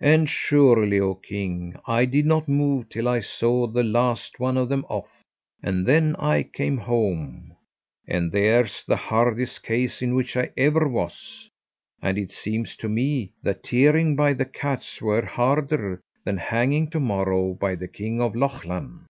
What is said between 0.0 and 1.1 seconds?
And surely,